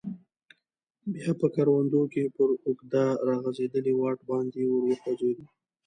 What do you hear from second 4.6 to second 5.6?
ور وخوځیدو.